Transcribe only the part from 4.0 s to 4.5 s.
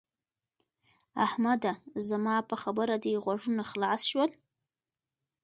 شول؟